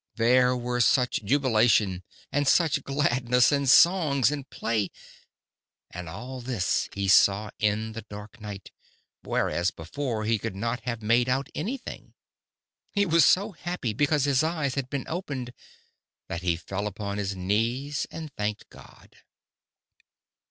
[0.15, 2.01] "There were such jubilation
[2.31, 4.89] and such gladness and songs and play!
[5.91, 8.71] And all this he saw in the dark night,
[9.21, 12.15] whereas before he could not have made out anything.
[12.91, 15.53] He was so happy because his eyes had been opened
[16.27, 19.17] that he fell upon his knees and thanked God."